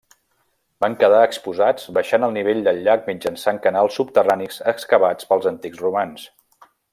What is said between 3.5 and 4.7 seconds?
canals subterranis